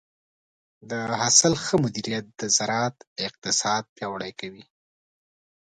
د 0.89 0.91
حاصل 1.19 1.53
ښه 1.65 1.75
مدیریت 1.85 2.25
د 2.39 2.41
زراعت 2.57 2.95
اقتصاد 3.27 3.83
پیاوړی 3.95 4.31
کوي. 4.39 4.63